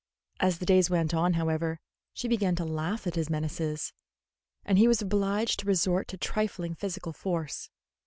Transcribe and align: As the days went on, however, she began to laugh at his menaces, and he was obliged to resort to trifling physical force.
As 0.39 0.57
the 0.57 0.65
days 0.65 0.89
went 0.89 1.13
on, 1.13 1.33
however, 1.33 1.79
she 2.11 2.27
began 2.27 2.55
to 2.55 2.65
laugh 2.65 3.05
at 3.05 3.13
his 3.13 3.29
menaces, 3.29 3.93
and 4.65 4.79
he 4.79 4.87
was 4.87 4.99
obliged 5.03 5.59
to 5.59 5.67
resort 5.67 6.07
to 6.07 6.17
trifling 6.17 6.73
physical 6.73 7.13
force. 7.13 7.69